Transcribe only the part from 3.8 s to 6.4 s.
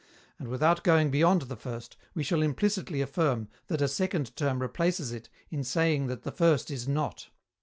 a second term replaces it in saying that the